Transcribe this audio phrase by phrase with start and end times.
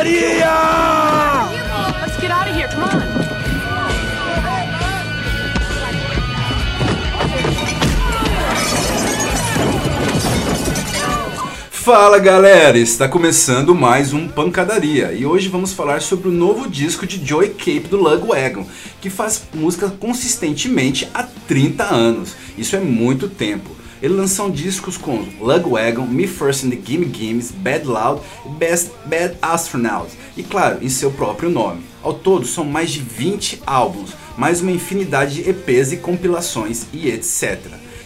[0.00, 0.50] pancadaria!
[2.00, 2.68] Let's get out of here.
[2.68, 3.10] Come on.
[11.70, 17.04] Fala galera, está começando mais um Pancadaria e hoje vamos falar sobre o novo disco
[17.04, 18.64] de Joey Cape do Lugwagon,
[19.00, 22.36] que faz música consistentemente há 30 anos.
[22.56, 23.79] Isso é muito tempo.
[24.02, 28.90] Ele lançou discos com Lugwagon, Me First and the Gimme Gimmes, Bad Loud e Best
[29.04, 31.82] Bad Astronaut, e claro, em seu próprio nome.
[32.02, 37.10] Ao todo são mais de 20 álbuns, mais uma infinidade de EPs e compilações e
[37.10, 37.60] etc.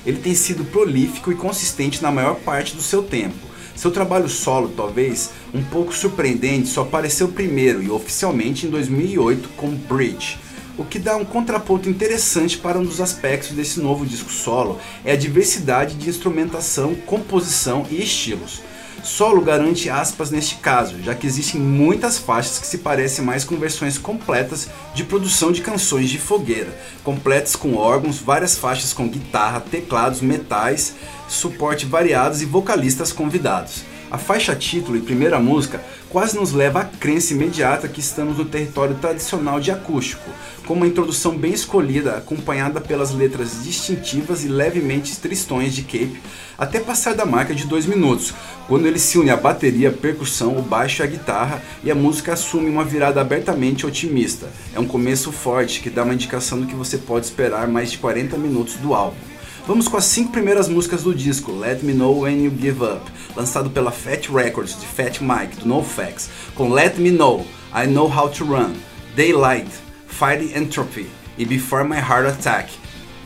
[0.04, 3.54] Ele tem sido prolífico e consistente na maior parte do seu tempo.
[3.76, 9.68] Seu trabalho solo, talvez um pouco surpreendente, só apareceu primeiro e oficialmente em 2008 com
[9.70, 10.38] Bridge.
[10.76, 15.12] O que dá um contraponto interessante para um dos aspectos desse novo disco solo é
[15.12, 18.60] a diversidade de instrumentação, composição e estilos.
[19.04, 23.56] Solo garante aspas neste caso, já que existem muitas faixas que se parecem mais com
[23.56, 29.60] versões completas de produção de canções de fogueira, completas com órgãos, várias faixas com guitarra,
[29.60, 30.94] teclados, metais,
[31.28, 33.93] suporte variados e vocalistas convidados.
[34.14, 38.44] A faixa título e primeira música quase nos leva à crença imediata que estamos no
[38.44, 40.30] território tradicional de acústico,
[40.64, 46.22] com uma introdução bem escolhida, acompanhada pelas letras distintivas e levemente tristões de Cape,
[46.56, 48.32] até passar da marca de dois minutos,
[48.68, 52.34] quando ele se une à bateria, percussão, o baixo e a guitarra, e a música
[52.34, 54.46] assume uma virada abertamente otimista.
[54.72, 57.98] É um começo forte que dá uma indicação do que você pode esperar mais de
[57.98, 59.33] 40 minutos do álbum.
[59.66, 63.10] Vamos com as cinco primeiras músicas do disco, Let Me Know When You Give Up,
[63.34, 68.06] lançado pela Fat Records de Fat Mike, do NoFX, com Let Me Know, I Know
[68.06, 68.74] How to Run,
[69.16, 69.70] Daylight,
[70.06, 72.72] Fighting Entropy e Before My Heart Attack.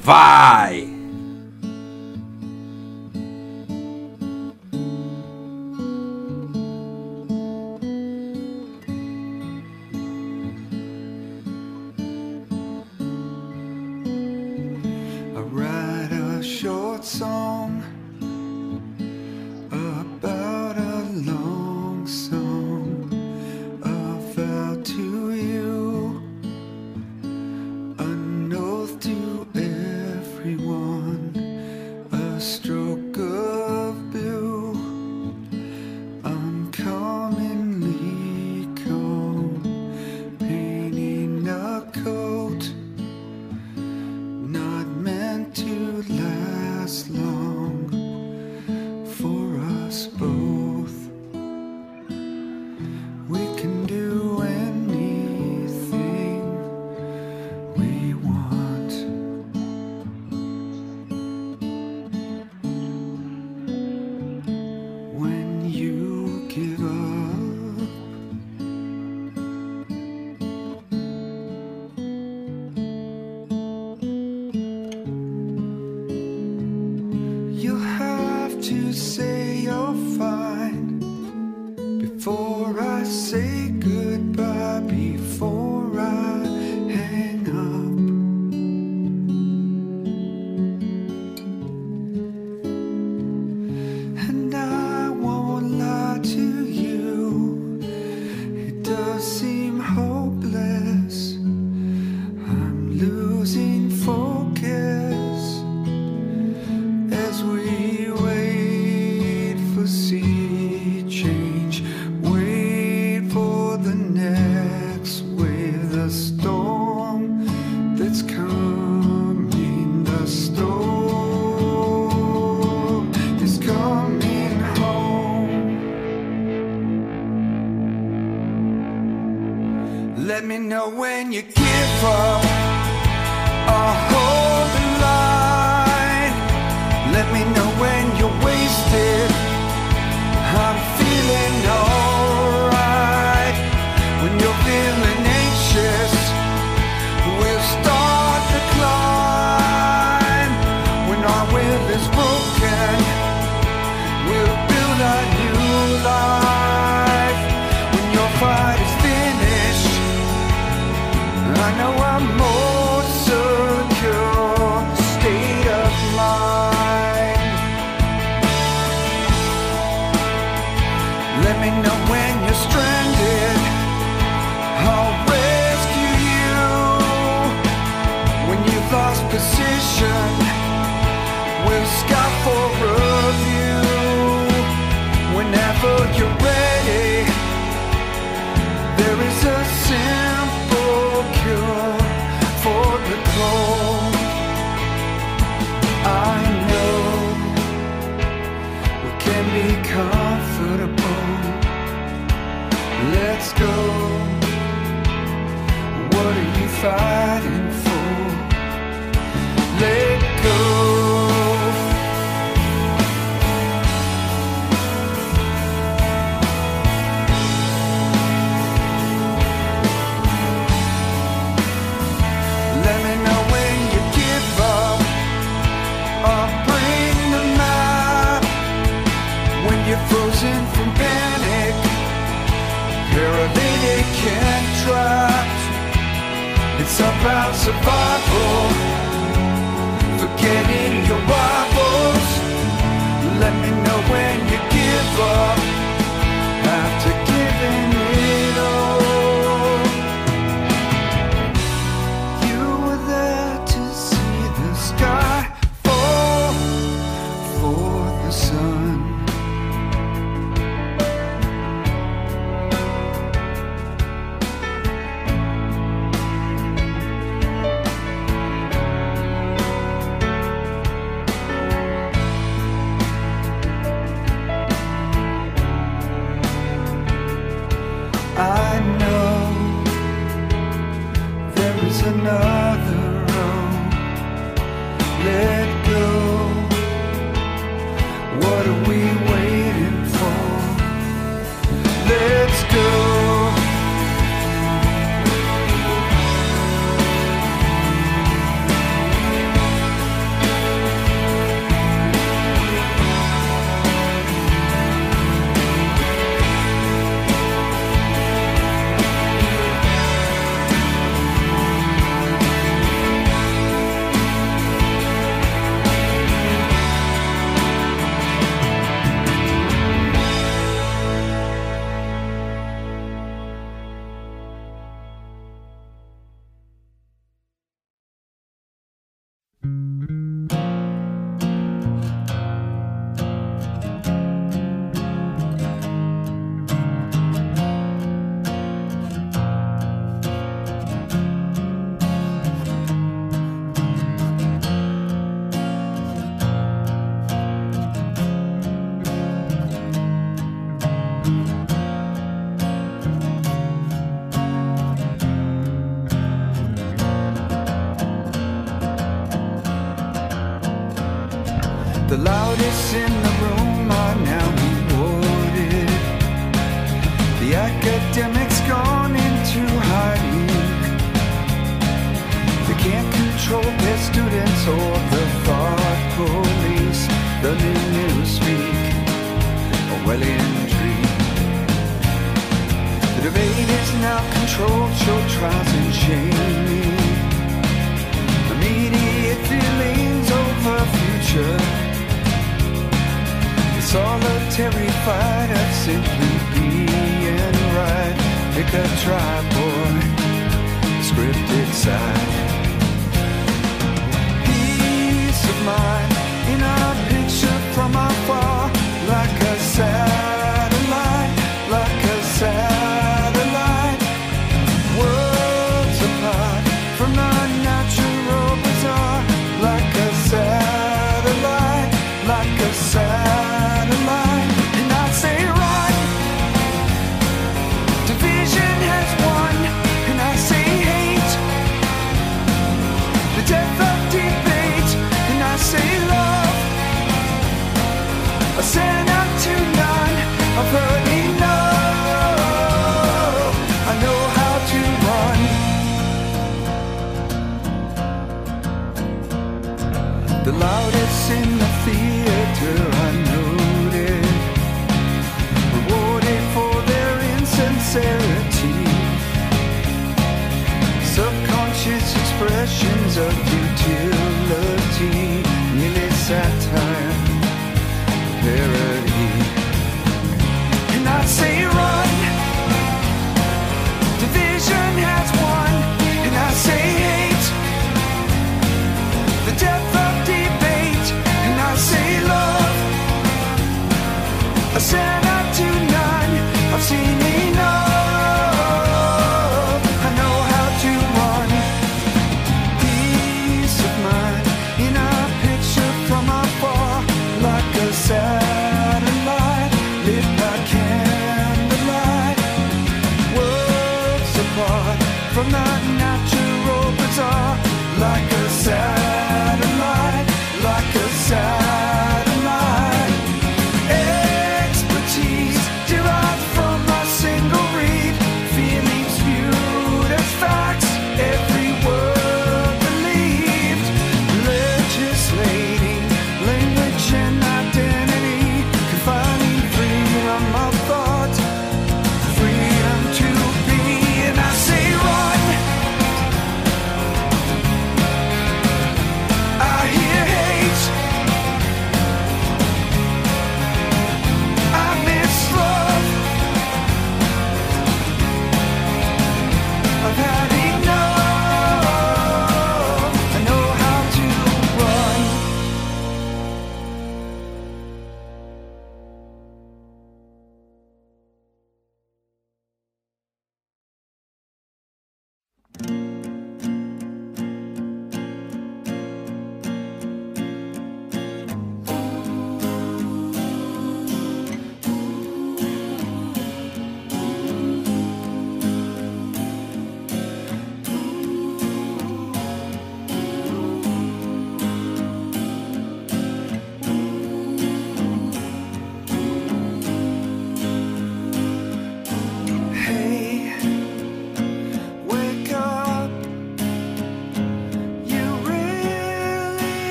[0.00, 0.97] Vai!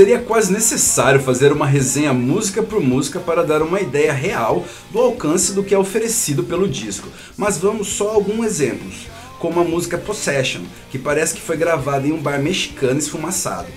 [0.00, 4.98] Seria quase necessário fazer uma resenha música por música para dar uma ideia real do
[4.98, 9.08] alcance do que é oferecido pelo disco, mas vamos só alguns exemplos,
[9.38, 13.68] como a música Possession, que parece que foi gravada em um bar mexicano esfumaçado.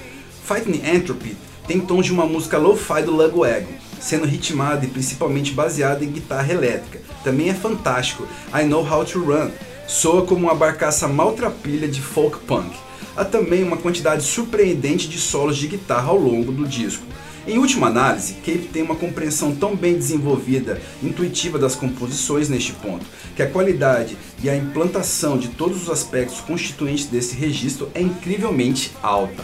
[0.48, 1.36] Fighting Entropy
[1.68, 6.54] tem tons de uma música lo-fi do Lugwagon, sendo ritmada e principalmente baseada em guitarra
[6.54, 7.02] elétrica.
[7.22, 8.26] Também é fantástico
[8.58, 9.52] I Know How to Run,
[9.90, 12.74] soa como uma barcaça maltrapilha de folk punk.
[13.16, 17.06] Há também uma quantidade surpreendente de solos de guitarra ao longo do disco.
[17.46, 23.06] Em última análise, Cape tem uma compreensão tão bem desenvolvida, intuitiva das composições neste ponto,
[23.36, 28.92] que a qualidade e a implantação de todos os aspectos constituintes desse registro é incrivelmente
[29.04, 29.44] alta.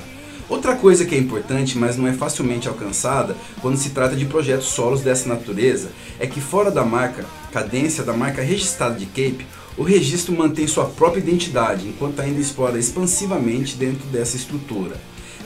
[0.50, 4.70] Outra coisa que é importante, mas não é facilmente alcançada quando se trata de projetos
[4.70, 9.46] solos dessa natureza, é que fora da marca cadência da marca registrada de Cape,
[9.80, 14.98] o registro mantém sua própria identidade, enquanto ainda explora expansivamente dentro dessa estrutura.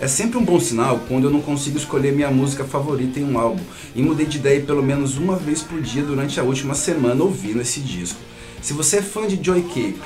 [0.01, 3.37] É sempre um bom sinal quando eu não consigo escolher minha música favorita em um
[3.37, 3.61] álbum,
[3.95, 7.61] e mudei de ideia pelo menos uma vez por dia durante a última semana ouvindo
[7.61, 8.19] esse disco.
[8.59, 10.01] Se você é fã de Joy Cape,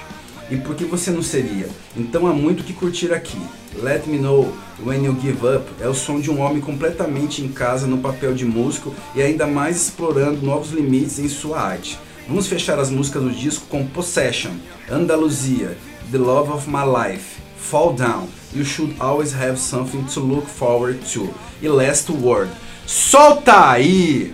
[0.52, 1.70] e por que você não seria?
[1.96, 3.40] Então há muito que curtir aqui.
[3.82, 4.54] Let Me Know
[4.86, 8.34] When You Give Up é o som de um homem completamente em casa no papel
[8.34, 11.98] de músico e ainda mais explorando novos limites em sua arte.
[12.28, 14.52] Vamos fechar as músicas do disco com Possession,
[14.92, 15.78] Andaluzia,
[16.12, 21.00] The Love of My Life, Fall Down, You Should Always Have Something to Look Forward
[21.14, 22.50] to e Last Word.
[22.86, 24.34] Solta aí!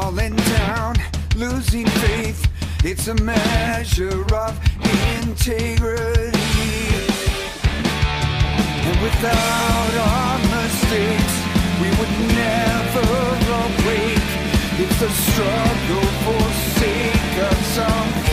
[0.00, 0.96] falling down,
[1.36, 2.40] losing faith.
[2.82, 4.52] It's a measure of
[5.22, 6.34] integrity.
[8.88, 11.34] And without our mistakes,
[11.80, 13.06] we would never
[13.62, 14.30] awake.
[14.82, 16.42] It's a struggle for
[16.80, 18.23] sake of some.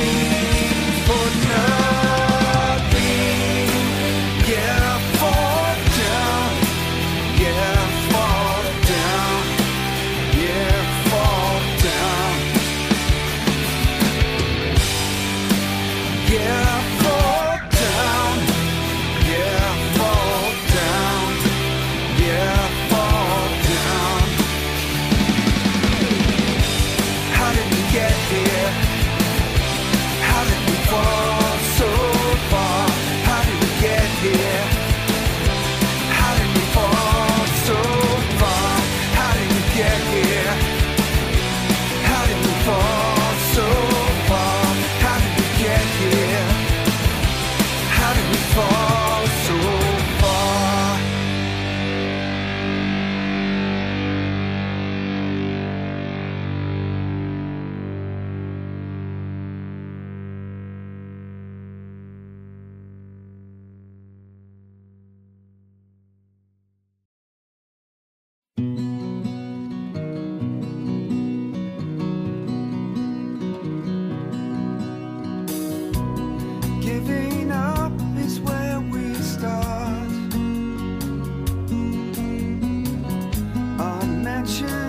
[84.51, 84.80] future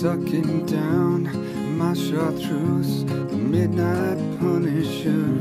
[0.00, 1.24] sucking down
[1.76, 5.37] my chartreuse, the midnight punisher.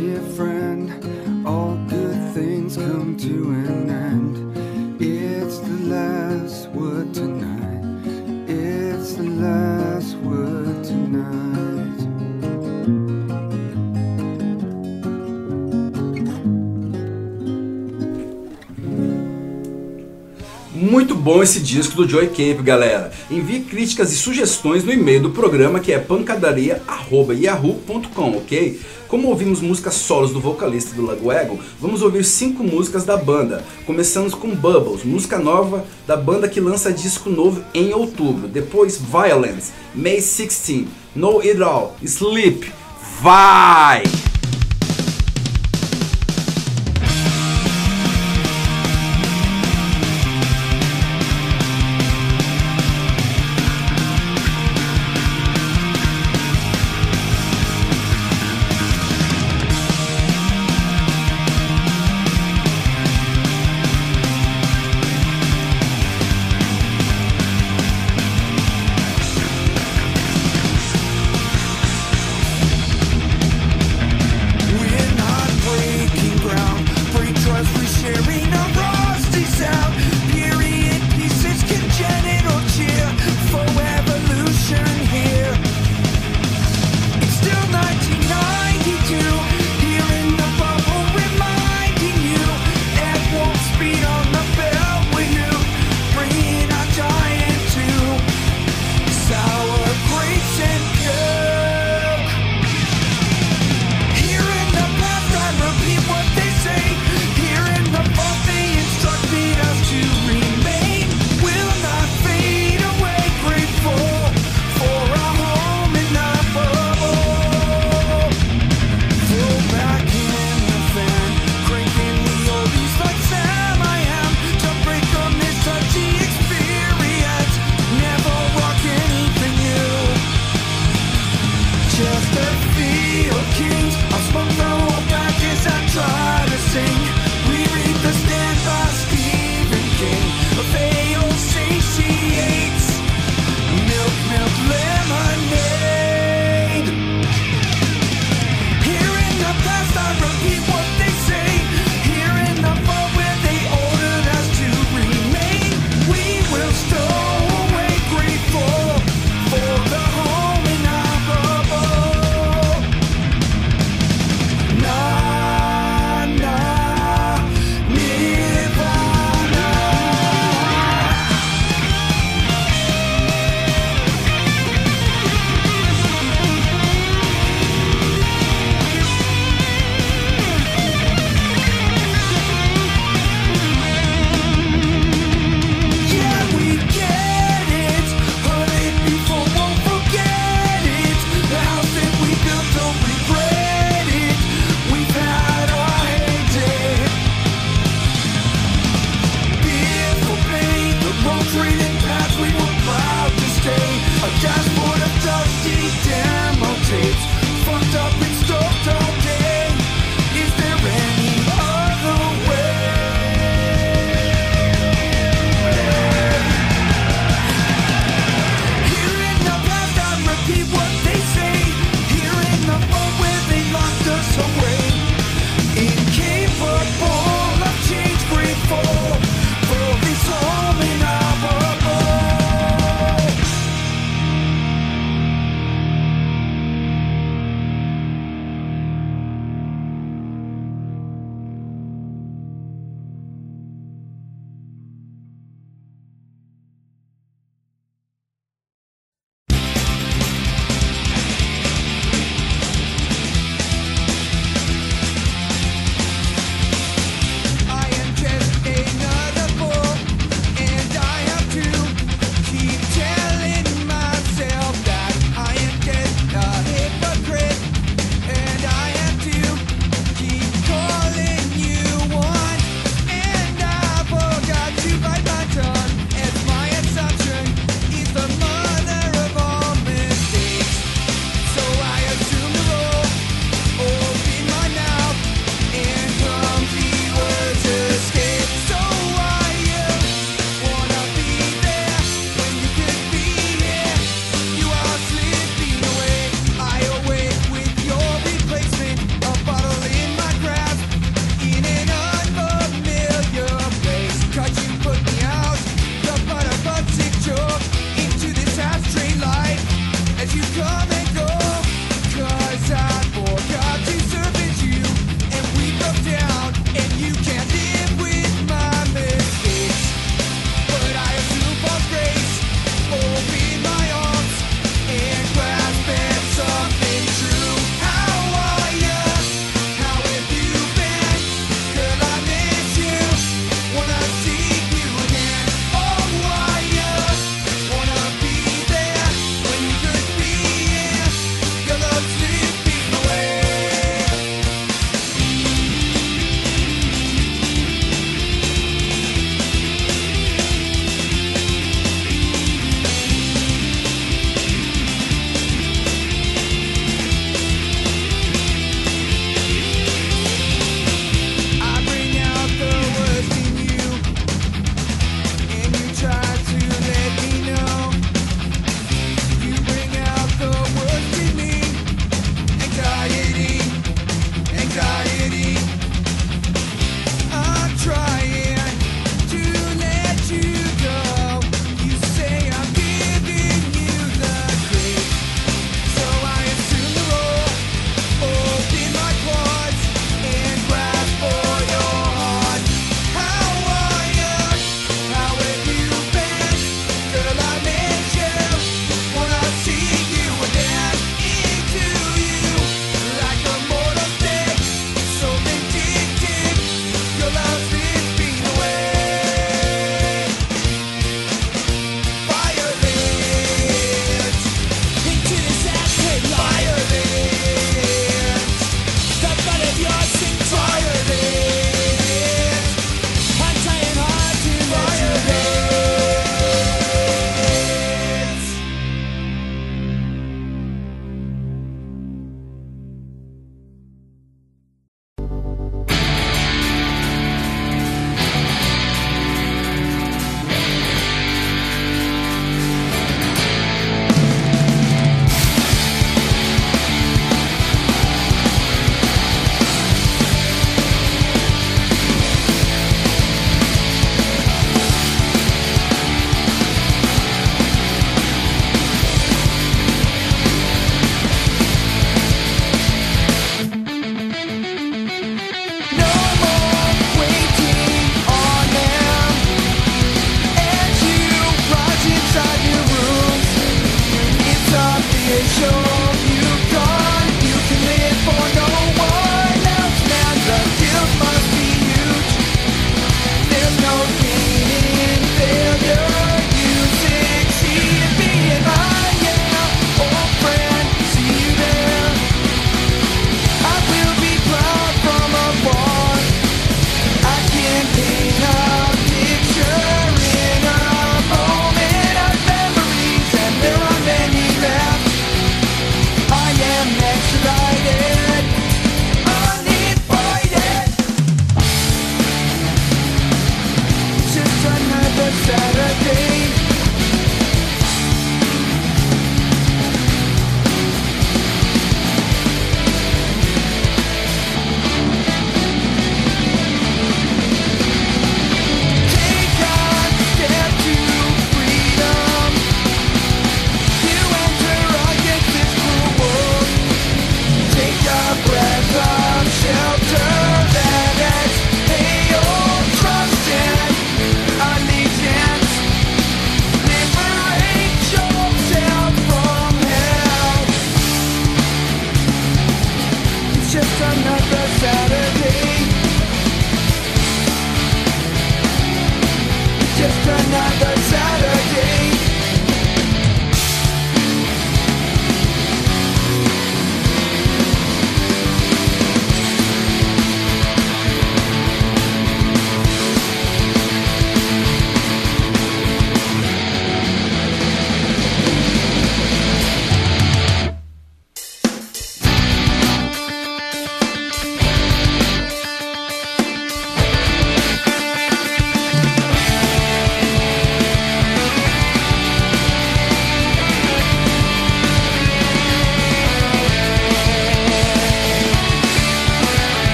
[0.00, 0.90] dear friend,
[1.46, 4.38] all good things come to an end.
[4.98, 7.84] It's the last word tonight.
[8.48, 11.20] It's the last word tonight.
[20.72, 23.12] Muito bom esse disco do Joy Cape, galera.
[23.30, 28.80] Envie críticas e sugestões no e-mail do programa que é pancadaria@yahoo.com, ok?
[29.10, 33.64] Como ouvimos músicas solos do vocalista do Lagoego, vamos ouvir cinco músicas da banda.
[33.84, 38.46] Começamos com Bubbles, música nova da banda que lança disco novo em outubro.
[38.46, 40.86] Depois Violence, May 16,
[41.16, 42.72] No It All, Sleep.
[43.20, 44.04] Vai!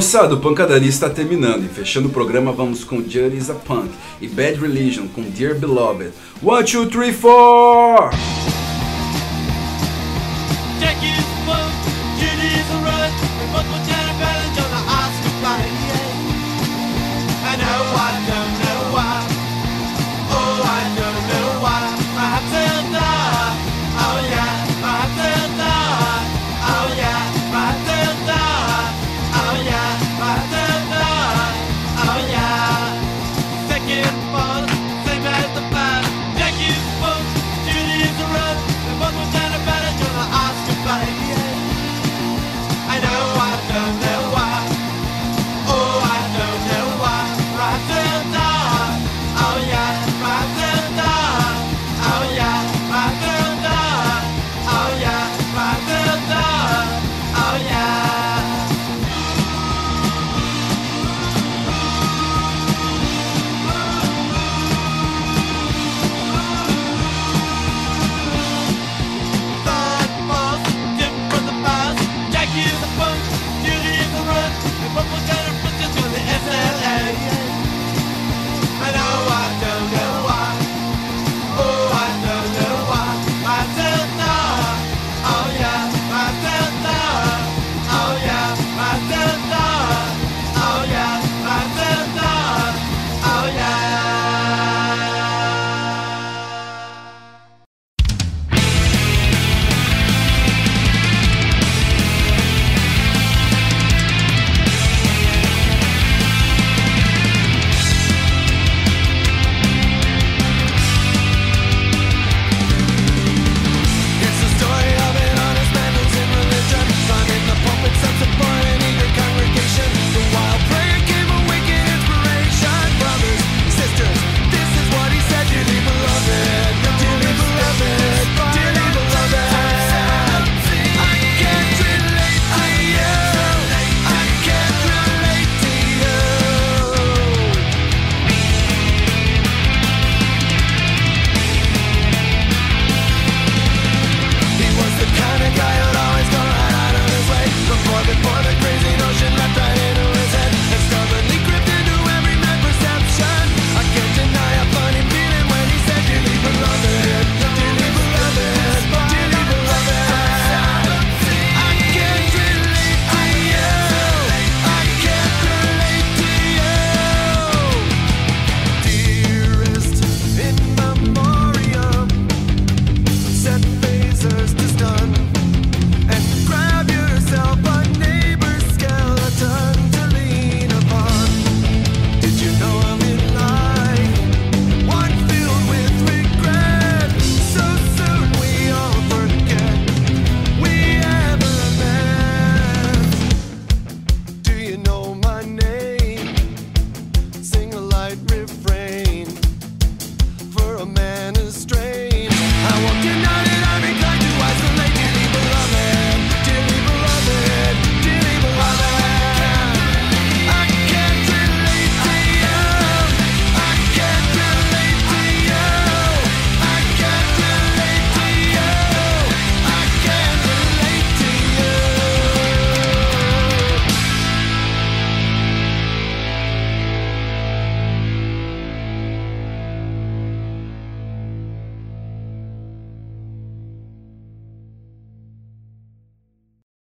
[0.00, 3.90] Moçada, o Pancadaria está terminando e fechando o programa vamos com Judy is a Punk
[4.18, 6.12] e Bad Religion com Dear Beloved.
[6.42, 8.08] One, two, three, four!